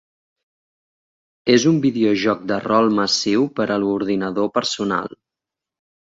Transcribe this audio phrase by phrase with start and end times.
[1.55, 5.15] És un videojoc de rol massiu per a ordinador personal.